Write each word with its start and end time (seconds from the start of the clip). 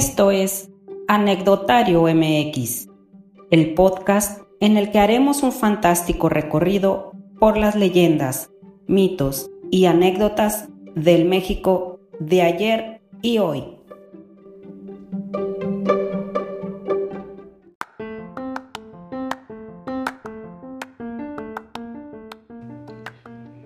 Esto 0.00 0.30
es 0.30 0.70
Anecdotario 1.08 2.04
MX, 2.04 2.88
el 3.50 3.74
podcast 3.74 4.40
en 4.58 4.78
el 4.78 4.90
que 4.90 4.98
haremos 4.98 5.42
un 5.42 5.52
fantástico 5.52 6.30
recorrido 6.30 7.12
por 7.38 7.58
las 7.58 7.74
leyendas, 7.74 8.50
mitos 8.86 9.50
y 9.70 9.84
anécdotas 9.84 10.70
del 10.94 11.26
México 11.26 12.00
de 12.18 12.40
ayer 12.40 13.02
y 13.20 13.40
hoy. 13.40 13.79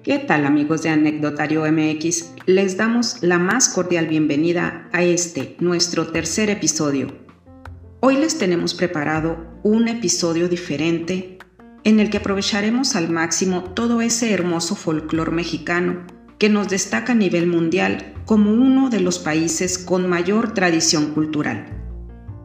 ¿Qué 0.05 0.19
tal 0.19 0.45
amigos 0.45 0.83
de 0.83 0.91
Anecdotario 0.91 1.65
MX? 1.65 2.35
Les 2.45 2.77
damos 2.77 3.23
la 3.23 3.39
más 3.39 3.71
cordial 3.71 4.07
bienvenida 4.07 4.87
a 4.93 5.03
este, 5.03 5.57
nuestro 5.61 6.09
tercer 6.09 6.51
episodio. 6.51 7.07
Hoy 8.01 8.19
les 8.19 8.37
tenemos 8.37 8.75
preparado 8.75 9.39
un 9.63 9.89
episodio 9.89 10.51
diferente 10.51 11.39
en 11.85 12.01
el 12.01 12.11
que 12.11 12.19
aprovecharemos 12.19 12.97
al 12.97 13.09
máximo 13.09 13.65
todo 13.65 14.03
ese 14.03 14.31
hermoso 14.31 14.77
folclor 14.77 15.33
mexicano 15.33 16.07
que 16.39 16.51
nos 16.51 16.69
destaca 16.69 17.13
a 17.13 17.17
nivel 17.17 17.47
mundial 17.47 18.13
como 18.27 18.53
uno 18.53 18.91
de 18.91 19.01
los 19.01 19.19
países 19.19 19.79
con 19.79 20.07
mayor 20.07 20.53
tradición 20.53 21.15
cultural. 21.15 21.83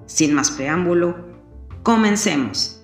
Sin 0.06 0.34
más 0.34 0.50
preámbulo, 0.50 1.28
comencemos. 1.84 2.79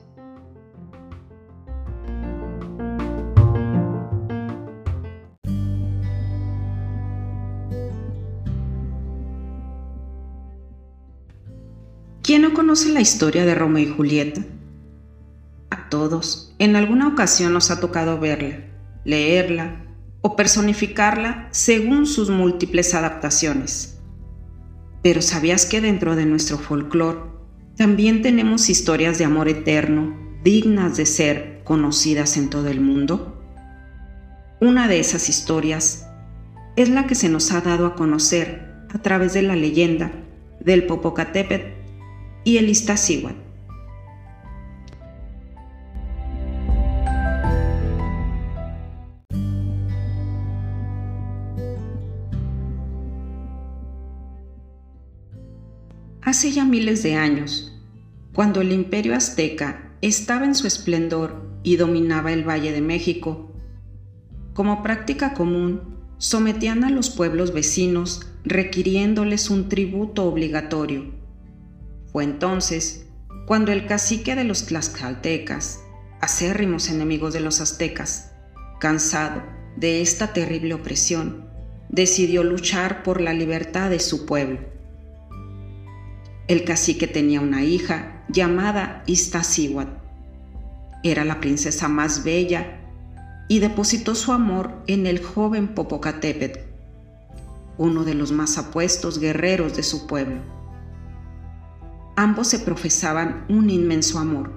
¿Quién 12.26 12.42
no 12.42 12.56
conoce 12.56 12.90
la 12.90 13.02
historia 13.02 13.45
de 13.45 13.54
Romeo 13.54 13.84
y 13.84 13.88
Julieta? 13.88 14.42
A 15.70 15.90
todos, 15.90 16.56
en 16.58 16.76
alguna 16.76 17.08
ocasión 17.08 17.54
nos 17.54 17.70
ha 17.70 17.80
tocado 17.80 18.20
verla, 18.20 18.66
leerla 19.04 19.86
o 20.22 20.36
personificarla 20.36 21.48
según 21.52 22.08
sus 22.08 22.31
múltiples 22.31 22.96
adaptaciones. 22.96 24.00
Pero 25.03 25.22
¿sabías 25.22 25.68
que 25.68 25.81
dentro 25.81 26.16
de 26.16 26.26
nuestro 26.26 26.58
folclore 26.58 27.20
también 27.78 28.23
tenemos 28.23 28.72
historias 28.72 29.20
de 29.20 29.26
amor 29.26 29.48
eterno 29.48 30.18
dignas 30.44 30.98
de 30.98 31.06
ser 31.06 31.62
conocidas 31.64 32.38
en 32.38 32.50
todo 32.50 32.70
el 32.70 32.81
mundo? 32.81 33.40
Una 34.59 34.88
de 34.88 35.00
esas 35.00 35.30
historias 35.30 36.08
es 36.76 36.90
la 36.90 37.06
que 37.06 37.14
se 37.14 37.30
nos 37.30 37.52
ha 37.52 37.62
dado 37.62 37.86
a 37.86 37.94
conocer 37.94 38.73
a 38.92 38.98
través 39.03 39.34
de 39.34 39.44
la 39.44 39.56
leyenda 39.56 40.12
del 40.59 40.88
Popocatépetl 40.88 41.75
y 42.45 42.57
el 42.57 42.69
Iztaccíhuatl. 42.69 43.35
Hace 56.21 56.51
ya 56.51 56.66
miles 56.66 57.03
de 57.03 57.16
años, 57.16 57.71
cuando 58.33 58.61
el 58.61 58.71
imperio 58.71 59.16
azteca 59.16 59.91
estaba 60.01 60.45
en 60.45 60.55
su 60.55 60.67
esplendor 60.67 61.59
y 61.63 61.75
dominaba 61.75 62.31
el 62.31 62.47
Valle 62.47 62.71
de 62.71 62.81
México, 62.81 63.51
como 64.53 64.81
práctica 64.81 65.33
común, 65.33 65.81
sometían 66.17 66.83
a 66.83 66.89
los 66.89 67.09
pueblos 67.09 67.53
vecinos 67.53 68.22
requiriéndoles 68.44 69.50
un 69.50 69.67
tributo 69.69 70.25
obligatorio 70.25 71.25
fue 72.16 72.24
entonces 72.24 73.08
cuando 73.46 73.74
el 73.74 73.88
cacique 73.88 74.38
de 74.38 74.46
los 74.46 74.68
tlaxcaltecas, 74.68 75.81
acérrimos 76.22 76.90
enemigos 76.90 77.34
de 77.34 77.42
los 77.42 77.59
aztecas, 77.59 78.31
cansado 78.80 79.44
de 79.76 80.02
esta 80.02 80.31
terrible 80.31 80.76
opresión, 80.76 81.50
decidió 81.90 82.46
luchar 82.46 83.03
por 83.03 83.20
la 83.20 83.34
libertad 83.34 83.90
de 83.90 84.00
su 84.00 84.26
pueblo. 84.26 84.59
El 86.48 86.64
cacique 86.64 87.06
tenía 87.06 87.42
una 87.42 87.66
hija 87.66 88.24
llamada 88.30 89.03
Iztaccíhuatl. 89.08 89.92
Era 91.03 91.26
la 91.26 91.42
princesa 91.42 91.90
más 91.90 92.24
bella 92.24 92.80
y 93.50 93.59
depositó 93.59 94.16
su 94.16 94.32
amor 94.32 94.72
en 94.88 95.06
el 95.06 95.22
joven 95.22 95.68
Popocatépetl, 95.68 96.59
uno 97.78 98.06
de 98.06 98.14
los 98.14 98.32
más 98.32 98.58
apuestos 98.58 99.20
guerreros 99.20 99.76
de 99.76 99.84
su 99.84 100.08
pueblo 100.08 100.56
ambos 102.16 102.48
se 102.48 102.59
profesaban 102.59 103.46
un 103.50 103.70
inmenso 103.70 104.20
amor, 104.20 104.52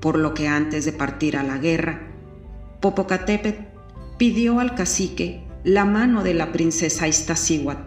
por 0.00 0.18
lo 0.18 0.34
que 0.34 0.48
antes 0.48 0.84
de 0.84 0.92
partir 0.92 1.36
a 1.36 1.42
la 1.42 1.58
guerra, 1.58 2.08
Popocatépetl 2.80 3.64
pidió 4.16 4.60
al 4.60 4.74
cacique 4.74 5.46
la 5.64 5.84
mano 5.84 6.22
de 6.22 6.34
la 6.34 6.52
princesa 6.52 7.06
Iztaccíhuatl. 7.06 7.82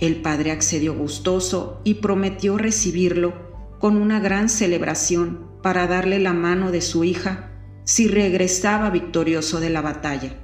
El 0.00 0.20
padre 0.22 0.52
accedió 0.52 0.94
gustoso 0.94 1.80
y 1.84 1.94
prometió 1.94 2.58
recibirlo 2.58 3.32
con 3.78 3.96
una 3.96 4.20
gran 4.20 4.48
celebración 4.48 5.48
para 5.62 5.86
darle 5.86 6.18
la 6.18 6.32
mano 6.32 6.70
de 6.70 6.80
su 6.80 7.04
hija 7.04 7.50
si 7.84 8.06
regresaba 8.06 8.90
victorioso 8.90 9.60
de 9.60 9.70
la 9.70 9.80
batalla. 9.80 10.36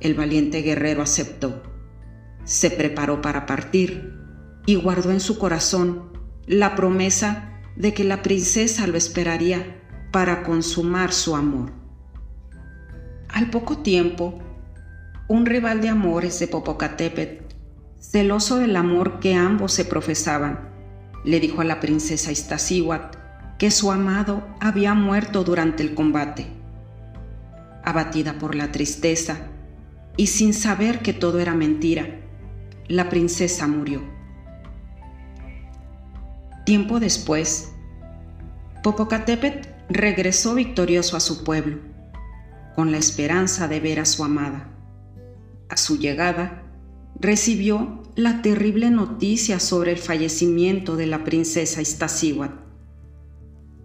El 0.00 0.14
valiente 0.14 0.62
guerrero 0.62 1.02
aceptó. 1.02 1.62
Se 2.44 2.70
preparó 2.70 3.20
para 3.20 3.46
partir 3.46 4.23
y 4.66 4.76
guardó 4.76 5.10
en 5.10 5.20
su 5.20 5.38
corazón 5.38 6.12
la 6.46 6.74
promesa 6.74 7.60
de 7.76 7.92
que 7.92 8.04
la 8.04 8.22
princesa 8.22 8.86
lo 8.86 8.96
esperaría 8.96 9.80
para 10.10 10.42
consumar 10.42 11.12
su 11.12 11.34
amor. 11.34 11.72
Al 13.28 13.50
poco 13.50 13.78
tiempo, 13.78 14.38
un 15.26 15.46
rival 15.46 15.80
de 15.80 15.88
amores 15.88 16.38
de 16.38 16.46
Popocatépetl, 16.46 17.44
celoso 17.98 18.58
del 18.58 18.76
amor 18.76 19.18
que 19.18 19.34
ambos 19.34 19.72
se 19.72 19.84
profesaban, 19.84 20.68
le 21.24 21.40
dijo 21.40 21.62
a 21.62 21.64
la 21.64 21.80
princesa 21.80 22.30
Iztaccíhuatl 22.30 23.18
que 23.58 23.70
su 23.70 23.90
amado 23.90 24.46
había 24.60 24.94
muerto 24.94 25.42
durante 25.42 25.82
el 25.82 25.94
combate. 25.94 26.46
Abatida 27.82 28.38
por 28.38 28.54
la 28.54 28.70
tristeza 28.70 29.48
y 30.16 30.28
sin 30.28 30.54
saber 30.54 31.00
que 31.00 31.12
todo 31.12 31.40
era 31.40 31.54
mentira, 31.54 32.20
la 32.88 33.08
princesa 33.08 33.66
murió. 33.66 34.02
Tiempo 36.64 36.98
después, 36.98 37.72
Popocatépetl 38.82 39.68
regresó 39.90 40.54
victorioso 40.54 41.14
a 41.14 41.20
su 41.20 41.44
pueblo, 41.44 41.76
con 42.74 42.90
la 42.90 42.96
esperanza 42.96 43.68
de 43.68 43.80
ver 43.80 44.00
a 44.00 44.06
su 44.06 44.24
amada. 44.24 44.70
A 45.68 45.76
su 45.76 45.98
llegada, 45.98 46.62
recibió 47.20 48.02
la 48.14 48.40
terrible 48.40 48.90
noticia 48.90 49.60
sobre 49.60 49.92
el 49.92 49.98
fallecimiento 49.98 50.96
de 50.96 51.04
la 51.04 51.22
princesa 51.22 51.82
Iztaccíhuatl. 51.82 52.54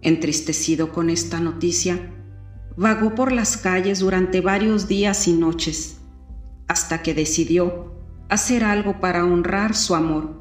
Entristecido 0.02 0.94
con 0.94 1.10
esta 1.10 1.42
noticia, 1.42 2.14
vagó 2.78 3.14
por 3.14 3.34
las 3.34 3.58
calles 3.58 4.00
durante 4.00 4.40
varios 4.40 4.88
días 4.88 5.28
y 5.28 5.34
noches, 5.34 5.98
hasta 6.70 7.02
que 7.02 7.14
decidió 7.14 7.94
hacer 8.30 8.64
algo 8.64 9.02
para 9.02 9.26
honrar 9.26 9.76
su 9.76 9.96
amor 9.96 10.39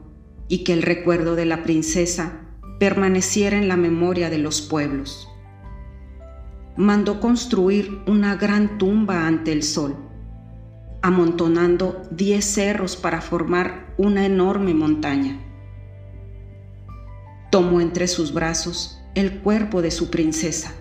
y 0.48 0.64
que 0.64 0.72
el 0.72 0.82
recuerdo 0.82 1.36
de 1.36 1.44
la 1.44 1.62
princesa 1.62 2.40
permaneciera 2.80 3.56
en 3.58 3.68
la 3.68 3.76
memoria 3.76 4.30
de 4.30 4.38
los 4.38 4.62
pueblos. 4.62 5.28
Mandó 6.76 7.20
construir 7.20 8.00
una 8.06 8.36
gran 8.36 8.78
tumba 8.78 9.26
ante 9.26 9.52
el 9.52 9.62
sol, 9.62 9.96
amontonando 11.02 12.02
diez 12.10 12.44
cerros 12.44 12.96
para 12.96 13.20
formar 13.20 13.94
una 13.98 14.24
enorme 14.24 14.74
montaña. 14.74 15.44
Tomó 17.50 17.80
entre 17.80 18.08
sus 18.08 18.32
brazos 18.32 19.00
el 19.14 19.40
cuerpo 19.40 19.82
de 19.82 19.90
su 19.90 20.10
princesa, 20.10 20.72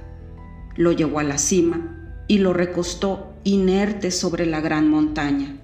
lo 0.75 0.91
llevó 0.91 1.19
a 1.19 1.23
la 1.23 1.39
cima 1.39 2.23
y 2.27 2.37
lo 2.37 2.53
recostó 2.53 3.33
inerte 3.43 4.11
sobre 4.11 4.45
la 4.45 4.61
gran 4.61 4.89
montaña. 4.89 5.57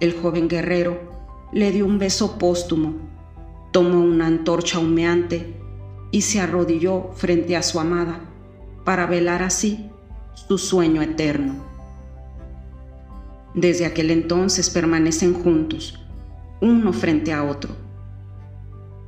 El 0.00 0.12
joven 0.12 0.48
guerrero 0.48 1.09
le 1.52 1.72
dio 1.72 1.86
un 1.86 1.98
beso 1.98 2.38
póstumo, 2.38 2.94
tomó 3.72 4.00
una 4.00 4.26
antorcha 4.26 4.78
humeante 4.78 5.54
y 6.10 6.22
se 6.22 6.40
arrodilló 6.40 7.10
frente 7.14 7.56
a 7.56 7.62
su 7.62 7.80
amada 7.80 8.20
para 8.84 9.06
velar 9.06 9.42
así 9.42 9.90
su 10.34 10.58
sueño 10.58 11.02
eterno. 11.02 11.64
Desde 13.54 13.84
aquel 13.84 14.10
entonces 14.10 14.70
permanecen 14.70 15.34
juntos, 15.34 15.98
uno 16.60 16.92
frente 16.92 17.32
a 17.32 17.44
otro. 17.44 17.74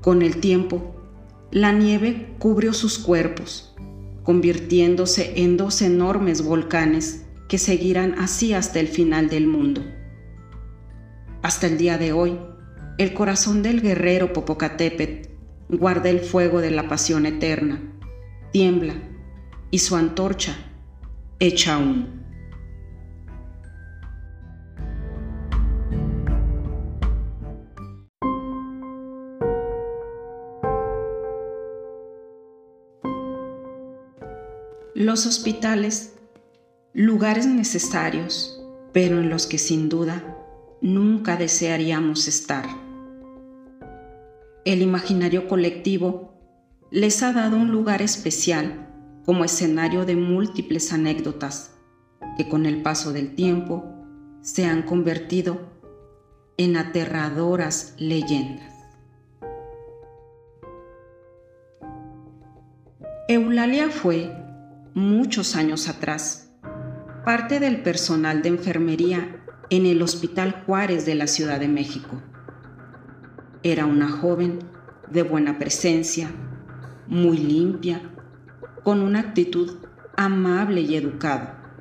Con 0.01 0.23
el 0.23 0.39
tiempo, 0.39 0.97
la 1.53 1.71
nieve 1.71 2.35
cubrió 2.39 2.73
sus 2.73 2.99
cuerpos, 2.99 3.75
convirtiéndose 4.25 5.35
en 5.37 5.57
dos 5.57 5.81
enormes 5.81 6.45
volcanes 6.45 7.25
que 7.49 7.59
seguirán 7.59 8.19
así 8.19 8.53
hasta 8.53 8.81
el 8.81 8.89
final 8.89 9.29
del 9.29 9.47
mundo. 9.47 9.83
Hasta 11.43 11.67
el 11.67 11.77
día 11.77 11.99
de 11.99 12.13
hoy, 12.13 12.39
el 12.99 13.15
corazón 13.15 13.65
del 13.65 13.83
guerrero 13.83 14.33
Popocatépetl 14.33 15.29
guarda 15.71 16.09
el 16.09 16.21
fuego 16.21 16.61
de 16.61 16.71
la 16.71 16.89
pasión 16.89 17.27
eterna, 17.27 17.83
tiembla 18.53 18.95
y 19.73 19.81
su 19.81 19.97
antorcha 19.97 20.57
echa 21.41 21.79
humo. 21.79 22.07
Los 34.95 35.27
hospitales, 35.27 36.15
lugares 36.93 37.47
necesarios, 37.47 38.63
pero 38.93 39.19
en 39.19 39.29
los 39.29 39.49
que 39.49 39.59
sin 39.59 39.89
duda 39.89 40.32
nunca 40.83 41.37
desearíamos 41.37 42.27
estar. 42.27 42.67
El 44.65 44.83
imaginario 44.83 45.47
colectivo 45.47 46.35
les 46.91 47.23
ha 47.23 47.33
dado 47.33 47.57
un 47.57 47.71
lugar 47.71 48.03
especial 48.03 48.89
como 49.25 49.45
escenario 49.45 50.05
de 50.05 50.17
múltiples 50.17 50.93
anécdotas 50.93 51.77
que 52.37 52.49
con 52.49 52.67
el 52.67 52.83
paso 52.83 53.13
del 53.13 53.37
tiempo 53.37 53.85
se 54.41 54.67
han 54.67 54.83
convertido 54.83 55.61
en 56.57 56.77
aterradoras 56.77 57.95
leyendas. 57.99 58.73
Eulalia 63.29 63.89
fue, 63.89 64.35
muchos 64.95 65.55
años 65.55 65.89
atrás, 65.89 66.51
parte 67.25 67.61
del 67.61 67.83
personal 67.83 68.43
de 68.43 68.49
enfermería 68.49 69.42
en 69.73 69.87
el 69.87 70.03
Hospital 70.03 70.65
Juárez 70.67 71.07
de 71.07 71.15
la 71.15 71.27
Ciudad 71.27 71.59
de 71.59 71.67
México. 71.67 72.21
Era 73.63 73.87
una 73.87 74.11
joven 74.11 74.59
de 75.11 75.23
buena 75.23 75.59
presencia, 75.59 76.31
muy 77.07 77.39
limpia, 77.39 78.03
con 78.85 79.01
una 79.01 79.21
actitud 79.21 79.79
amable 80.15 80.83
y 80.83 80.95
educada, 80.95 81.75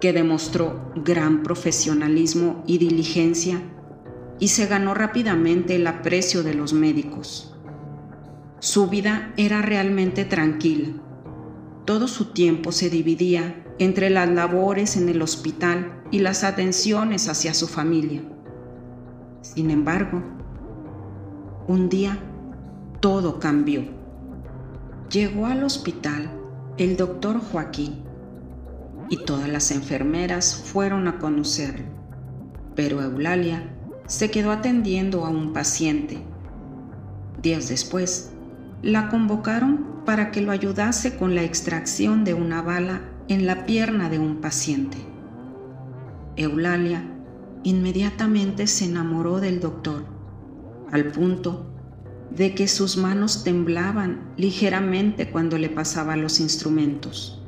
que 0.00 0.12
demostró 0.12 0.90
gran 0.96 1.44
profesionalismo 1.44 2.64
y 2.66 2.78
diligencia 2.78 3.62
y 4.40 4.48
se 4.48 4.66
ganó 4.66 4.94
rápidamente 4.94 5.76
el 5.76 5.86
aprecio 5.86 6.42
de 6.42 6.54
los 6.54 6.72
médicos. 6.72 7.54
Su 8.58 8.88
vida 8.88 9.32
era 9.36 9.62
realmente 9.62 10.24
tranquila. 10.24 10.88
Todo 11.84 12.08
su 12.08 12.32
tiempo 12.32 12.72
se 12.72 12.90
dividía 12.90 13.63
entre 13.78 14.10
las 14.10 14.28
labores 14.28 14.96
en 14.96 15.08
el 15.08 15.22
hospital 15.22 16.02
y 16.10 16.20
las 16.20 16.44
atenciones 16.44 17.28
hacia 17.28 17.54
su 17.54 17.66
familia. 17.66 18.22
Sin 19.40 19.70
embargo, 19.70 20.22
un 21.66 21.88
día 21.88 22.18
todo 23.00 23.38
cambió. 23.38 23.84
Llegó 25.10 25.46
al 25.46 25.64
hospital 25.64 26.30
el 26.78 26.96
doctor 26.96 27.40
Joaquín 27.40 28.02
y 29.10 29.18
todas 29.18 29.48
las 29.48 29.70
enfermeras 29.70 30.54
fueron 30.56 31.08
a 31.08 31.18
conocerlo, 31.18 31.86
pero 32.74 33.02
Eulalia 33.02 33.74
se 34.06 34.30
quedó 34.30 34.50
atendiendo 34.50 35.24
a 35.24 35.28
un 35.28 35.52
paciente. 35.52 36.18
Días 37.42 37.68
después, 37.68 38.32
la 38.82 39.08
convocaron 39.08 40.02
para 40.04 40.30
que 40.30 40.40
lo 40.40 40.52
ayudase 40.52 41.16
con 41.16 41.34
la 41.34 41.42
extracción 41.42 42.24
de 42.24 42.34
una 42.34 42.62
bala 42.62 43.02
en 43.28 43.46
la 43.46 43.64
pierna 43.64 44.10
de 44.10 44.18
un 44.18 44.36
paciente. 44.36 44.98
Eulalia 46.36 47.02
inmediatamente 47.62 48.66
se 48.66 48.84
enamoró 48.84 49.40
del 49.40 49.60
doctor, 49.60 50.04
al 50.92 51.06
punto 51.06 51.66
de 52.30 52.54
que 52.54 52.68
sus 52.68 52.96
manos 52.96 53.44
temblaban 53.44 54.32
ligeramente 54.36 55.30
cuando 55.30 55.56
le 55.56 55.68
pasaba 55.68 56.16
los 56.16 56.40
instrumentos. 56.40 57.40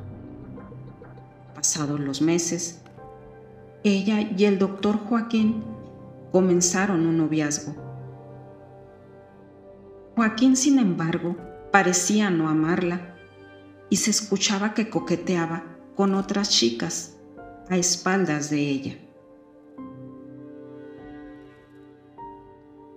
Pasados 1.54 2.00
los 2.00 2.22
meses, 2.22 2.82
ella 3.84 4.20
y 4.20 4.44
el 4.44 4.58
doctor 4.58 4.96
Joaquín 4.96 5.62
comenzaron 6.32 7.06
un 7.06 7.18
noviazgo. 7.18 7.74
Joaquín, 10.14 10.56
sin 10.56 10.78
embargo, 10.78 11.36
parecía 11.70 12.30
no 12.30 12.48
amarla 12.48 13.15
y 13.90 13.96
se 13.96 14.10
escuchaba 14.10 14.74
que 14.74 14.90
coqueteaba 14.90 15.64
con 15.94 16.14
otras 16.14 16.50
chicas 16.50 17.16
a 17.68 17.76
espaldas 17.76 18.50
de 18.50 18.60
ella. 18.60 18.98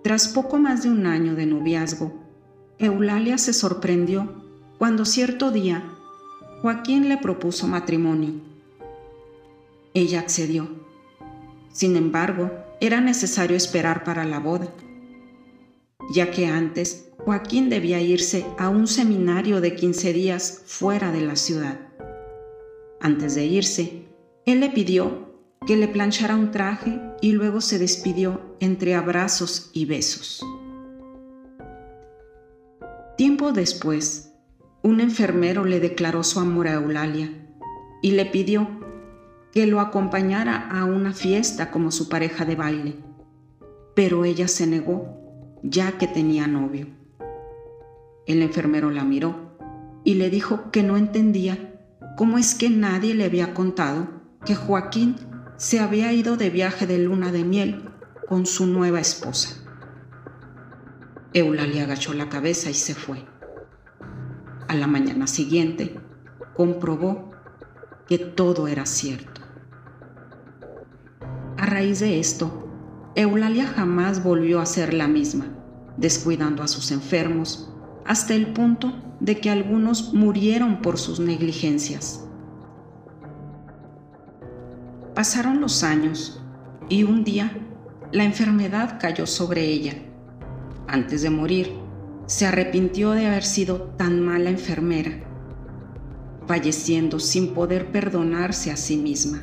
Tras 0.02 0.28
poco 0.28 0.58
más 0.58 0.82
de 0.82 0.90
un 0.90 1.06
año 1.06 1.34
de 1.34 1.46
noviazgo, 1.46 2.12
Eulalia 2.78 3.36
se 3.38 3.52
sorprendió 3.52 4.42
cuando 4.78 5.04
cierto 5.04 5.50
día 5.50 5.84
Joaquín 6.62 7.08
le 7.08 7.16
propuso 7.18 7.66
matrimonio. 7.66 8.32
Ella 9.92 10.20
accedió. 10.20 10.68
Sin 11.72 11.96
embargo, 11.96 12.50
era 12.80 13.00
necesario 13.00 13.56
esperar 13.56 14.04
para 14.04 14.24
la 14.24 14.38
boda, 14.38 14.68
ya 16.12 16.30
que 16.30 16.46
antes 16.46 17.10
Joaquín 17.18 17.68
debía 17.68 18.00
irse 18.00 18.46
a 18.58 18.68
un 18.68 18.86
seminario 18.86 19.60
de 19.60 19.74
15 19.74 20.12
días 20.12 20.62
fuera 20.64 21.12
de 21.12 21.20
la 21.20 21.36
ciudad. 21.36 21.78
Antes 23.00 23.34
de 23.34 23.44
irse, 23.44 24.06
él 24.46 24.60
le 24.60 24.70
pidió 24.70 25.30
que 25.66 25.76
le 25.76 25.88
planchara 25.88 26.36
un 26.36 26.50
traje 26.50 27.00
y 27.20 27.32
luego 27.32 27.60
se 27.60 27.78
despidió 27.78 28.56
entre 28.60 28.94
abrazos 28.94 29.70
y 29.74 29.84
besos. 29.84 30.44
Tiempo 33.16 33.52
después, 33.52 34.32
un 34.82 35.00
enfermero 35.00 35.66
le 35.66 35.78
declaró 35.78 36.24
su 36.24 36.40
amor 36.40 36.68
a 36.68 36.74
Eulalia 36.74 37.30
y 38.00 38.12
le 38.12 38.24
pidió 38.24 38.66
que 39.52 39.66
lo 39.66 39.80
acompañara 39.80 40.70
a 40.70 40.86
una 40.86 41.12
fiesta 41.12 41.70
como 41.70 41.90
su 41.90 42.08
pareja 42.08 42.46
de 42.46 42.56
baile, 42.56 42.96
pero 43.94 44.24
ella 44.24 44.48
se 44.48 44.66
negó 44.66 45.19
ya 45.62 45.98
que 45.98 46.06
tenía 46.06 46.46
novio. 46.46 46.86
El 48.26 48.42
enfermero 48.42 48.90
la 48.90 49.04
miró 49.04 49.56
y 50.04 50.14
le 50.14 50.30
dijo 50.30 50.70
que 50.70 50.82
no 50.82 50.96
entendía 50.96 51.80
cómo 52.16 52.38
es 52.38 52.54
que 52.54 52.70
nadie 52.70 53.14
le 53.14 53.24
había 53.24 53.54
contado 53.54 54.08
que 54.44 54.54
Joaquín 54.54 55.16
se 55.56 55.80
había 55.80 56.12
ido 56.12 56.36
de 56.36 56.50
viaje 56.50 56.86
de 56.86 56.98
luna 56.98 57.32
de 57.32 57.44
miel 57.44 57.84
con 58.28 58.46
su 58.46 58.66
nueva 58.66 59.00
esposa. 59.00 59.56
Eulalia 61.32 61.84
agachó 61.84 62.14
la 62.14 62.28
cabeza 62.28 62.70
y 62.70 62.74
se 62.74 62.94
fue. 62.94 63.24
A 64.68 64.74
la 64.74 64.86
mañana 64.86 65.26
siguiente, 65.26 65.98
comprobó 66.54 67.32
que 68.08 68.18
todo 68.18 68.68
era 68.68 68.86
cierto. 68.86 69.40
A 71.56 71.66
raíz 71.66 72.00
de 72.00 72.18
esto, 72.18 72.69
Eulalia 73.16 73.66
jamás 73.66 74.22
volvió 74.22 74.60
a 74.60 74.66
ser 74.66 74.94
la 74.94 75.08
misma, 75.08 75.46
descuidando 75.96 76.62
a 76.62 76.68
sus 76.68 76.92
enfermos 76.92 77.72
hasta 78.06 78.34
el 78.34 78.52
punto 78.52 78.92
de 79.18 79.40
que 79.40 79.50
algunos 79.50 80.14
murieron 80.14 80.80
por 80.80 80.96
sus 80.96 81.18
negligencias. 81.18 82.24
Pasaron 85.14 85.60
los 85.60 85.82
años 85.82 86.40
y 86.88 87.02
un 87.02 87.24
día 87.24 87.52
la 88.12 88.24
enfermedad 88.24 88.98
cayó 89.00 89.26
sobre 89.26 89.64
ella. 89.64 89.94
Antes 90.86 91.22
de 91.22 91.30
morir, 91.30 91.72
se 92.26 92.46
arrepintió 92.46 93.10
de 93.10 93.26
haber 93.26 93.44
sido 93.44 93.82
tan 93.96 94.20
mala 94.20 94.50
enfermera, 94.50 95.10
falleciendo 96.46 97.18
sin 97.18 97.54
poder 97.54 97.90
perdonarse 97.90 98.70
a 98.70 98.76
sí 98.76 98.96
misma. 98.96 99.42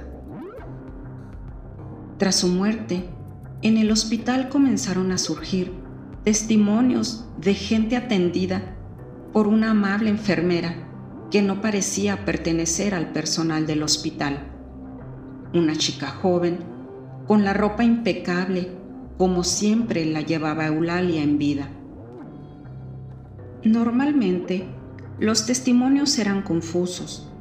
Tras 2.18 2.36
su 2.36 2.48
muerte, 2.48 3.17
en 3.62 3.78
el 3.78 3.92
hospital 3.92 4.50
comenzaron 4.50 5.12
a 5.12 5.18
surgir 5.18 5.74
testimonios 6.24 7.28
de 7.40 7.54
gente 7.54 7.96
atendida 7.96 8.76
por 9.34 9.48
una 9.48 9.72
amable 9.72 10.10
enfermera 10.10 10.88
que 11.32 11.42
no 11.42 11.62
parecía 11.62 12.26
pertenecer 12.26 12.94
al 12.94 13.12
personal 13.12 13.66
del 13.66 13.84
hospital. 13.84 14.52
Una 15.54 15.76
chica 15.76 16.08
joven, 16.08 16.60
con 17.28 17.44
la 17.44 17.54
ropa 17.54 17.84
impecable, 17.84 18.72
como 19.18 19.44
siempre 19.44 20.06
la 20.06 20.22
llevaba 20.22 20.68
Eulalia 20.68 21.24
en 21.24 21.38
vida. 21.38 21.70
Normalmente, 23.64 24.66
los 25.20 25.46
testimonios 25.46 26.20
eran 26.20 26.44
confusos, 26.44 27.32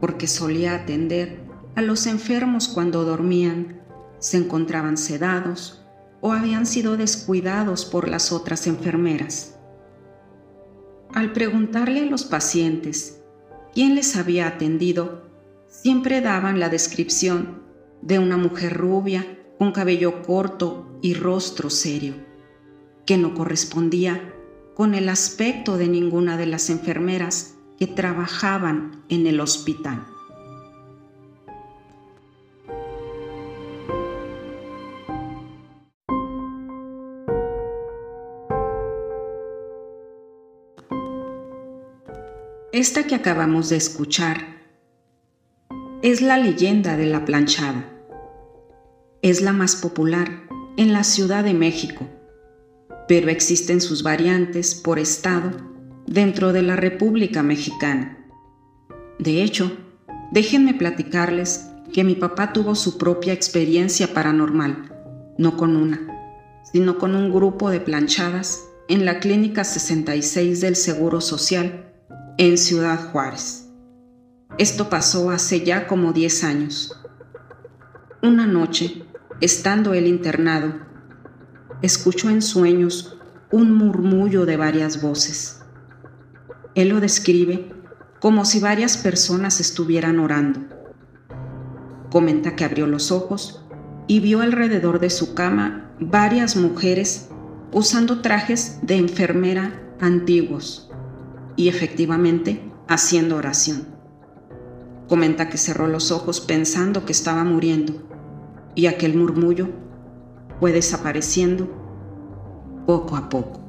porque 0.00 0.26
solía 0.26 0.74
atender 0.74 1.40
a 1.76 1.82
los 1.82 2.06
enfermos 2.06 2.68
cuando 2.68 3.04
dormían, 3.04 3.77
se 4.18 4.36
encontraban 4.36 4.96
sedados 4.96 5.84
o 6.20 6.32
habían 6.32 6.66
sido 6.66 6.96
descuidados 6.96 7.84
por 7.84 8.08
las 8.08 8.32
otras 8.32 8.66
enfermeras. 8.66 9.58
Al 11.14 11.32
preguntarle 11.32 12.00
a 12.00 12.06
los 12.06 12.24
pacientes 12.24 13.22
quién 13.72 13.94
les 13.94 14.16
había 14.16 14.46
atendido, 14.46 15.28
siempre 15.68 16.20
daban 16.20 16.60
la 16.60 16.68
descripción 16.68 17.62
de 18.02 18.18
una 18.18 18.36
mujer 18.36 18.76
rubia 18.76 19.38
con 19.58 19.72
cabello 19.72 20.22
corto 20.22 20.98
y 21.02 21.14
rostro 21.14 21.70
serio, 21.70 22.14
que 23.06 23.16
no 23.16 23.34
correspondía 23.34 24.34
con 24.74 24.94
el 24.94 25.08
aspecto 25.08 25.76
de 25.76 25.88
ninguna 25.88 26.36
de 26.36 26.46
las 26.46 26.70
enfermeras 26.70 27.56
que 27.78 27.86
trabajaban 27.86 29.04
en 29.08 29.26
el 29.26 29.40
hospital. 29.40 30.06
Esta 42.78 43.08
que 43.08 43.16
acabamos 43.16 43.70
de 43.70 43.76
escuchar 43.76 44.36
es 46.00 46.22
la 46.22 46.38
leyenda 46.38 46.96
de 46.96 47.06
la 47.06 47.24
planchada. 47.24 47.90
Es 49.20 49.40
la 49.40 49.52
más 49.52 49.74
popular 49.74 50.44
en 50.76 50.92
la 50.92 51.02
Ciudad 51.02 51.42
de 51.42 51.54
México, 51.54 52.06
pero 53.08 53.30
existen 53.30 53.80
sus 53.80 54.04
variantes 54.04 54.76
por 54.76 55.00
estado 55.00 55.50
dentro 56.06 56.52
de 56.52 56.62
la 56.62 56.76
República 56.76 57.42
Mexicana. 57.42 58.24
De 59.18 59.42
hecho, 59.42 59.76
déjenme 60.30 60.72
platicarles 60.72 61.66
que 61.92 62.04
mi 62.04 62.14
papá 62.14 62.52
tuvo 62.52 62.76
su 62.76 62.96
propia 62.96 63.32
experiencia 63.32 64.14
paranormal, 64.14 65.34
no 65.36 65.56
con 65.56 65.76
una, 65.76 66.62
sino 66.72 66.96
con 66.96 67.16
un 67.16 67.32
grupo 67.34 67.70
de 67.70 67.80
planchadas 67.80 68.68
en 68.86 69.04
la 69.04 69.18
Clínica 69.18 69.64
66 69.64 70.60
del 70.60 70.76
Seguro 70.76 71.20
Social 71.20 71.87
en 72.38 72.56
Ciudad 72.56 73.10
Juárez. 73.10 73.68
Esto 74.58 74.88
pasó 74.88 75.30
hace 75.30 75.64
ya 75.64 75.88
como 75.88 76.12
10 76.12 76.44
años. 76.44 76.96
Una 78.22 78.46
noche, 78.46 79.02
estando 79.40 79.92
él 79.92 80.06
internado, 80.06 80.72
escuchó 81.82 82.30
en 82.30 82.40
sueños 82.40 83.18
un 83.50 83.74
murmullo 83.74 84.46
de 84.46 84.56
varias 84.56 85.02
voces. 85.02 85.62
Él 86.76 86.90
lo 86.90 87.00
describe 87.00 87.72
como 88.20 88.44
si 88.44 88.60
varias 88.60 88.96
personas 88.98 89.58
estuvieran 89.58 90.20
orando. 90.20 90.60
Comenta 92.08 92.54
que 92.54 92.64
abrió 92.64 92.86
los 92.86 93.10
ojos 93.10 93.64
y 94.06 94.20
vio 94.20 94.42
alrededor 94.42 95.00
de 95.00 95.10
su 95.10 95.34
cama 95.34 95.90
varias 95.98 96.54
mujeres 96.54 97.30
usando 97.72 98.20
trajes 98.20 98.78
de 98.82 98.96
enfermera 98.96 99.82
antiguos 100.00 100.87
y 101.58 101.68
efectivamente 101.68 102.62
haciendo 102.86 103.36
oración. 103.36 103.88
Comenta 105.08 105.48
que 105.50 105.58
cerró 105.58 105.88
los 105.88 106.12
ojos 106.12 106.40
pensando 106.40 107.04
que 107.04 107.10
estaba 107.10 107.42
muriendo 107.42 107.94
y 108.76 108.86
aquel 108.86 109.16
murmullo 109.16 109.68
fue 110.60 110.70
desapareciendo 110.72 111.68
poco 112.86 113.16
a 113.16 113.28
poco. 113.28 113.60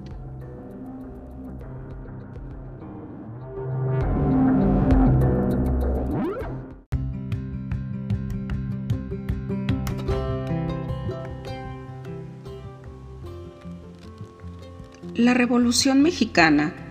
La 15.15 15.33
Revolución 15.33 16.03
Mexicana 16.03 16.88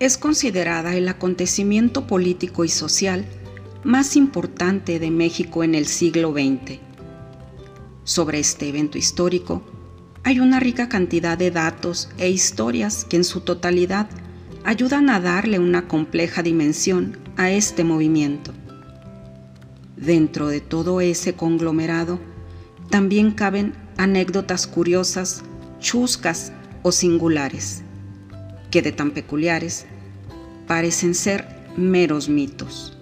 es 0.00 0.16
considerada 0.16 0.96
el 0.96 1.08
acontecimiento 1.08 2.06
político 2.06 2.64
y 2.64 2.70
social 2.70 3.26
más 3.84 4.16
importante 4.16 4.98
de 4.98 5.10
México 5.10 5.62
en 5.62 5.74
el 5.74 5.86
siglo 5.86 6.32
XX. 6.32 6.80
Sobre 8.04 8.40
este 8.40 8.70
evento 8.70 8.96
histórico, 8.96 9.62
hay 10.24 10.40
una 10.40 10.58
rica 10.58 10.88
cantidad 10.88 11.36
de 11.36 11.50
datos 11.50 12.08
e 12.16 12.30
historias 12.30 13.04
que 13.04 13.16
en 13.16 13.24
su 13.24 13.42
totalidad 13.42 14.08
ayudan 14.64 15.10
a 15.10 15.20
darle 15.20 15.58
una 15.58 15.86
compleja 15.86 16.42
dimensión 16.42 17.18
a 17.36 17.50
este 17.50 17.84
movimiento. 17.84 18.52
Dentro 19.98 20.48
de 20.48 20.62
todo 20.62 21.02
ese 21.02 21.34
conglomerado, 21.34 22.18
también 22.88 23.32
caben 23.32 23.74
anécdotas 23.98 24.66
curiosas, 24.66 25.42
chuscas 25.78 26.52
o 26.82 26.90
singulares, 26.90 27.82
que 28.70 28.82
de 28.82 28.92
tan 28.92 29.10
peculiares 29.10 29.86
parecen 30.66 31.14
ser 31.14 31.46
meros 31.76 32.28
mitos. 32.28 32.96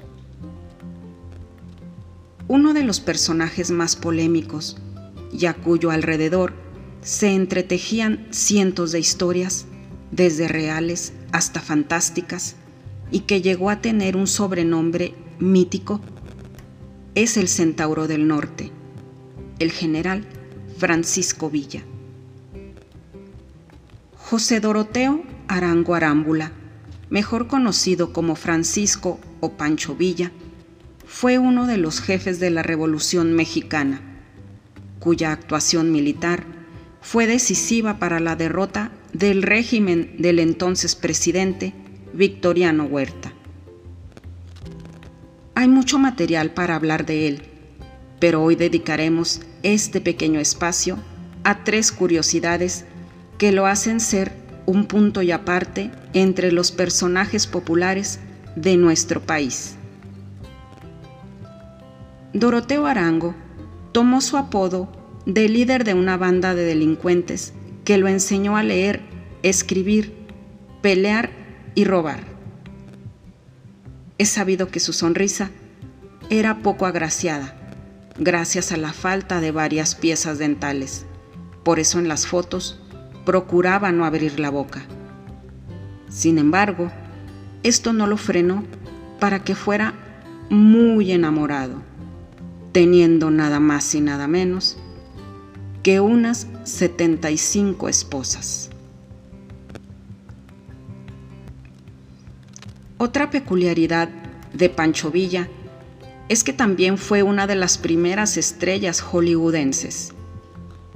Uno 2.47 2.73
de 2.73 2.83
los 2.83 3.01
personajes 3.01 3.71
más 3.71 3.95
polémicos 3.95 4.79
y 5.33 5.47
a 5.47 5.55
cuyo 5.55 5.91
alrededor 5.91 6.55
se 7.03 7.35
entretejían 7.35 8.27
cientos 8.31 8.93
de 8.93 9.01
historias, 9.01 9.67
desde 10.11 10.49
reales 10.49 11.13
hasta 11.33 11.61
fantásticas, 11.61 12.57
y 13.11 13.21
que 13.21 13.43
llegó 13.43 13.71
a 13.71 13.81
tener 13.81 14.17
un 14.17 14.27
sobrenombre 14.27 15.15
mítico, 15.39 16.01
es 17.15 17.37
el 17.37 17.49
Centauro 17.49 18.07
del 18.07 18.27
Norte, 18.27 18.71
el 19.59 19.73
general 19.73 20.25
Francisco 20.79 21.51
Villa. 21.51 21.83
José 24.17 24.61
Doroteo 24.61 25.23
Arango 25.49 25.95
Arámbula, 25.95 26.53
mejor 27.11 27.49
conocido 27.49 28.13
como 28.13 28.37
Francisco 28.37 29.19
o 29.41 29.53
Pancho 29.53 29.97
Villa, 29.97 30.31
fue 31.07 31.39
uno 31.39 31.67
de 31.67 31.79
los 31.79 32.01
jefes 32.01 32.39
de 32.39 32.51
la 32.51 32.63
Revolución 32.63 33.33
Mexicana, 33.33 34.03
cuya 35.01 35.33
actuación 35.33 35.91
militar 35.91 36.45
fue 37.01 37.27
decisiva 37.27 37.99
para 37.99 38.21
la 38.21 38.37
derrota 38.37 38.93
del 39.13 39.43
régimen 39.43 40.17
del 40.19 40.39
entonces 40.39 40.95
presidente 40.95 41.73
Victoriano 42.13 42.85
Huerta. 42.85 43.33
Hay 45.55 45.67
mucho 45.67 45.99
material 45.99 46.53
para 46.53 46.77
hablar 46.77 47.07
de 47.07 47.27
él, 47.27 47.43
pero 48.21 48.43
hoy 48.43 48.55
dedicaremos 48.55 49.41
este 49.63 50.01
pequeño 50.01 50.41
espacio 50.41 50.99
a 51.43 51.65
tres 51.65 51.91
curiosidades 51.91 52.85
que 53.39 53.53
lo 53.53 53.67
hacen 53.67 54.01
ser 54.01 54.48
un 54.69 54.85
punto 54.85 55.23
y 55.23 55.31
aparte 55.33 55.91
entre 56.13 56.53
los 56.53 56.73
personajes 56.73 57.47
populares 57.47 58.21
de 58.55 58.77
nuestro 58.77 59.23
país. 59.23 59.77
Doroteo 62.35 62.85
Arango 62.85 63.35
tomó 63.93 64.21
su 64.21 64.37
apodo 64.37 64.93
de 65.25 65.49
líder 65.49 65.85
de 65.85 65.95
una 65.95 66.19
banda 66.19 66.55
de 66.55 66.65
delincuentes 66.65 67.55
que 67.87 67.97
lo 67.97 68.09
enseñó 68.09 68.59
a 68.59 68.63
leer, 68.63 69.01
escribir, 69.43 70.13
pelear 70.83 71.31
y 71.75 71.85
robar. 71.85 72.21
Es 74.19 74.29
sabido 74.29 74.69
que 74.69 74.81
su 74.81 74.93
sonrisa 74.93 75.51
era 76.29 76.59
poco 76.59 76.85
agraciada, 76.85 77.57
gracias 78.19 78.71
a 78.73 78.77
la 78.77 78.93
falta 78.93 79.41
de 79.41 79.51
varias 79.51 79.95
piezas 79.95 80.37
dentales. 80.37 81.07
Por 81.65 81.81
eso 81.81 81.99
en 81.99 82.09
las 82.09 82.27
fotos 82.27 82.83
procuraba 83.29 83.93
no 83.93 84.07
abrir 84.07 84.41
la 84.41 84.49
boca. 84.49 84.87
Sin 86.09 86.39
embargo, 86.39 86.91
esto 87.63 87.93
no 87.93 88.07
lo 88.07 88.17
frenó 88.17 88.65
para 89.21 89.45
que 89.45 89.55
fuera 89.55 89.93
muy 90.49 91.13
enamorado 91.13 91.83
teniendo 92.73 93.31
nada 93.31 93.61
más 93.61 93.95
y 93.95 94.01
nada 94.01 94.27
menos 94.29 94.79
que 95.83 96.01
unas 96.01 96.47
75 96.65 97.91
esposas. 97.91 98.71
Otra 102.97 103.29
peculiaridad 103.29 104.09
de 104.55 104.71
Pancho 104.71 105.11
Villa 105.11 105.51
es 106.31 106.45
que 106.45 106.55
también 106.55 106.97
fue 106.97 107.23
una 107.23 107.47
de 107.47 107.57
las 107.57 107.77
primeras 107.77 108.39
estrellas 108.39 109.03
hollywoodenses. 109.03 110.15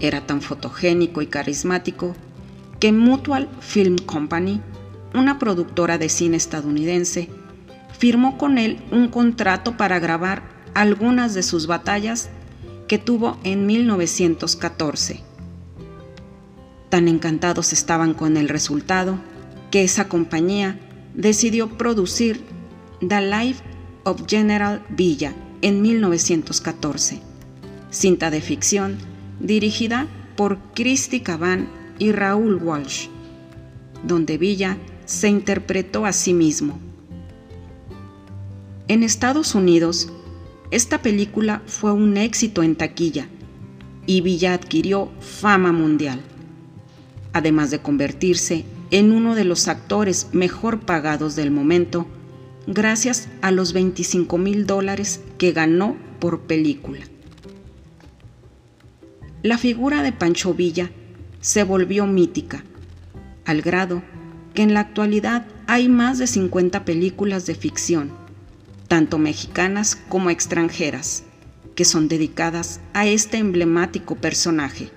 Era 0.02 0.26
tan 0.26 0.42
fotogénico 0.42 1.22
y 1.22 1.28
carismático 1.28 2.16
que 2.80 2.90
Mutual 2.90 3.48
Film 3.60 3.96
Company, 3.98 4.60
una 5.14 5.38
productora 5.38 5.96
de 5.96 6.08
cine 6.08 6.36
estadounidense, 6.36 7.30
firmó 7.96 8.36
con 8.36 8.58
él 8.58 8.82
un 8.90 9.06
contrato 9.06 9.76
para 9.76 10.00
grabar 10.00 10.42
algunas 10.74 11.34
de 11.34 11.44
sus 11.44 11.68
batallas 11.68 12.30
que 12.88 12.98
tuvo 12.98 13.38
en 13.44 13.64
1914. 13.64 15.20
Tan 16.88 17.06
encantados 17.06 17.72
estaban 17.72 18.12
con 18.12 18.36
el 18.36 18.48
resultado 18.48 19.20
que 19.70 19.84
esa 19.84 20.08
compañía 20.08 20.80
decidió 21.14 21.78
producir 21.78 22.42
The 23.06 23.20
Life 23.20 23.62
of 24.02 24.22
General 24.26 24.84
Villa 24.88 25.32
en 25.62 25.80
1914, 25.80 27.22
cinta 27.90 28.30
de 28.30 28.40
ficción 28.40 29.11
dirigida 29.40 30.06
por 30.36 30.58
Christy 30.74 31.20
Caban 31.20 31.68
y 31.98 32.12
Raúl 32.12 32.56
Walsh, 32.56 33.08
donde 34.04 34.38
Villa 34.38 34.78
se 35.04 35.28
interpretó 35.28 36.06
a 36.06 36.12
sí 36.12 36.32
mismo. 36.32 36.78
En 38.88 39.02
Estados 39.02 39.54
Unidos, 39.54 40.12
esta 40.70 41.02
película 41.02 41.62
fue 41.66 41.92
un 41.92 42.16
éxito 42.16 42.62
en 42.62 42.76
taquilla, 42.76 43.28
y 44.06 44.20
Villa 44.20 44.54
adquirió 44.54 45.10
fama 45.20 45.72
mundial, 45.72 46.20
además 47.32 47.70
de 47.70 47.78
convertirse 47.78 48.64
en 48.90 49.12
uno 49.12 49.34
de 49.34 49.44
los 49.44 49.68
actores 49.68 50.28
mejor 50.32 50.80
pagados 50.80 51.36
del 51.36 51.50
momento 51.50 52.06
gracias 52.66 53.28
a 53.40 53.50
los 53.50 53.72
25 53.72 54.38
mil 54.38 54.66
dólares 54.66 55.20
que 55.38 55.52
ganó 55.52 55.96
por 56.20 56.42
película. 56.42 57.00
La 59.42 59.58
figura 59.58 60.04
de 60.04 60.12
Pancho 60.12 60.54
Villa 60.54 60.92
se 61.40 61.64
volvió 61.64 62.06
mítica, 62.06 62.62
al 63.44 63.60
grado 63.60 64.00
que 64.54 64.62
en 64.62 64.72
la 64.72 64.78
actualidad 64.78 65.46
hay 65.66 65.88
más 65.88 66.18
de 66.18 66.28
50 66.28 66.84
películas 66.84 67.44
de 67.46 67.56
ficción, 67.56 68.12
tanto 68.86 69.18
mexicanas 69.18 69.96
como 69.96 70.30
extranjeras, 70.30 71.24
que 71.74 71.84
son 71.84 72.06
dedicadas 72.06 72.80
a 72.94 73.06
este 73.06 73.38
emblemático 73.38 74.14
personaje. 74.14 74.90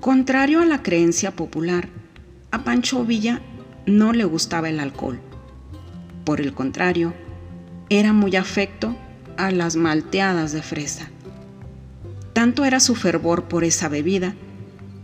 Contrario 0.00 0.60
a 0.60 0.66
la 0.66 0.82
creencia 0.82 1.34
popular, 1.34 1.88
a 2.50 2.62
Pancho 2.62 3.06
Villa 3.06 3.40
no 3.86 4.12
le 4.12 4.24
gustaba 4.24 4.68
el 4.68 4.80
alcohol. 4.80 5.18
Por 6.26 6.42
el 6.42 6.52
contrario, 6.52 7.14
era 7.88 8.12
muy 8.12 8.36
afecto 8.36 8.94
a 9.38 9.50
las 9.50 9.76
malteadas 9.76 10.52
de 10.52 10.62
fresa. 10.62 11.08
Tanto 12.34 12.66
era 12.66 12.80
su 12.80 12.94
fervor 12.94 13.44
por 13.44 13.64
esa 13.64 13.88
bebida 13.88 14.34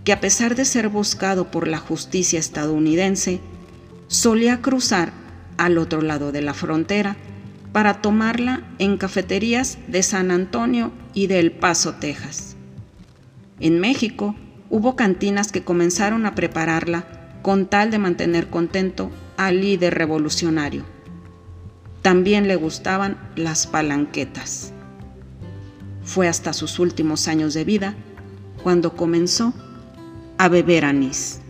que 0.05 0.13
a 0.13 0.21
pesar 0.21 0.55
de 0.55 0.67
ser 0.67 0.89
buscado 0.91 1.51
por 1.51 1.67
la 1.67 1.79
justicia 1.79 2.39
estadounidense, 2.39 3.41
solía 4.09 4.61
cruzar 4.61 5.13
al 5.57 5.79
otro 5.79 6.03
lado 6.03 6.31
de 6.31 6.43
la 6.43 6.53
frontera 6.53 7.17
para 7.73 8.03
tomarla 8.03 8.63
en 8.79 8.99
cafeterías 8.99 9.79
de 9.89 10.03
San 10.03 10.31
Antonio 10.31 10.93
y 11.15 11.27
de 11.27 11.41
El 11.41 11.53
Paso, 11.53 11.95
Texas. 11.95 12.57
En 13.61 13.81
México 13.81 14.37
hubo 14.69 14.95
cantinas 14.95 15.51
que 15.51 15.65
comenzaron 15.65 16.27
a 16.27 16.35
prepararla 16.35 17.05
con 17.43 17.67
tal 17.67 17.91
de 17.91 17.99
mantener 17.99 18.49
contento 18.49 19.11
al 19.37 19.61
líder 19.61 19.95
revolucionario. 19.95 20.94
También 22.05 22.49
le 22.49 22.57
gustaban 22.57 23.17
las 23.35 23.67
palanquetas. 23.67 24.75
Fue 26.03 26.29
hasta 26.29 26.53
sus 26.53 26.79
últimos 26.79 27.29
años 27.29 27.55
de 27.55 27.65
vida 27.65 27.95
cuando 28.63 28.95
comenzó 28.95 29.55
a 30.37 30.51
beber 30.51 30.85
anís. 30.85 31.41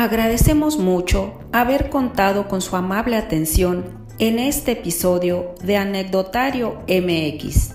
Agradecemos 0.00 0.78
mucho 0.78 1.40
haber 1.50 1.90
contado 1.90 2.46
con 2.46 2.60
su 2.60 2.76
amable 2.76 3.16
atención 3.16 4.06
en 4.20 4.38
este 4.38 4.70
episodio 4.70 5.56
de 5.60 5.76
Anecdotario 5.76 6.78
MX. 6.86 7.74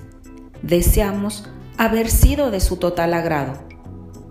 Deseamos 0.62 1.50
haber 1.78 2.10
sido 2.10 2.50
de 2.50 2.62
su 2.62 2.78
total 2.78 3.14
agrado. 3.14 3.68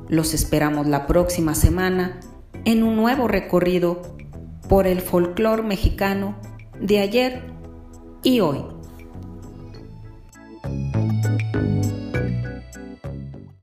Los 0.08 0.32
esperamos 0.32 0.86
la 0.86 1.06
próxima 1.06 1.54
semana 1.54 2.18
en 2.64 2.82
un 2.82 2.96
nuevo 2.96 3.28
recorrido 3.28 4.00
por 4.70 4.86
el 4.86 5.02
folclore 5.02 5.62
mexicano 5.62 6.38
de 6.80 6.98
ayer 7.00 7.42
y 8.22 8.40
hoy. 8.40 8.64